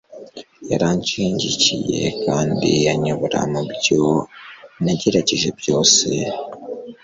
[0.71, 4.03] yaranshigikiye kandi anyobora mubyo
[4.83, 6.07] nagerageje byose